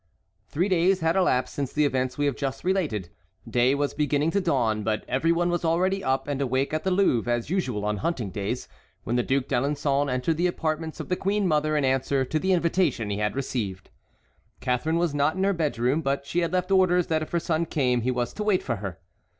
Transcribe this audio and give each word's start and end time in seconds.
Three 0.49 0.67
days 0.67 1.01
had 1.01 1.15
elapsed 1.15 1.53
since 1.53 1.71
the 1.71 1.85
events 1.85 2.17
we 2.17 2.25
have 2.25 2.35
just 2.35 2.63
related. 2.63 3.09
Day 3.47 3.75
was 3.75 3.93
beginning 3.93 4.31
to 4.31 4.41
dawn, 4.41 4.81
but 4.81 5.05
every 5.07 5.31
one 5.31 5.51
was 5.51 5.63
already 5.63 6.03
up 6.03 6.27
and 6.27 6.41
awake 6.41 6.73
at 6.73 6.83
the 6.83 6.89
Louvre 6.89 7.31
as 7.31 7.51
usual 7.51 7.85
on 7.85 7.97
hunting 7.97 8.31
days, 8.31 8.67
when 9.03 9.15
the 9.15 9.21
Duc 9.21 9.43
d'Alençon 9.45 10.11
entered 10.11 10.37
the 10.37 10.47
apartments 10.47 10.99
of 10.99 11.09
the 11.09 11.15
queen 11.15 11.47
mother 11.47 11.77
in 11.77 11.85
answer 11.85 12.25
to 12.25 12.39
the 12.39 12.51
invitation 12.51 13.11
he 13.11 13.19
had 13.19 13.35
received. 13.35 13.91
Catharine 14.59 14.97
was 14.97 15.13
not 15.13 15.35
in 15.35 15.43
her 15.43 15.53
bedroom; 15.53 16.01
but 16.01 16.25
she 16.25 16.39
had 16.39 16.51
left 16.51 16.71
orders 16.71 17.05
that 17.05 17.21
if 17.21 17.29
her 17.29 17.39
son 17.39 17.67
came 17.67 18.01
he 18.01 18.09
was 18.09 18.33
to 18.33 18.43
wait 18.43 18.63
for 18.63 18.77
her. 18.77 18.97